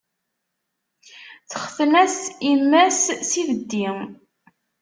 Texten-as 1.51 2.17
imma-s 2.51 3.01
s 3.29 3.31
ibeddi. 3.41 3.87